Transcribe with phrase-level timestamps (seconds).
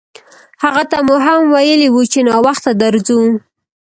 [0.63, 3.19] هغه ته مو هم ویلي وو چې ناوخته درځو.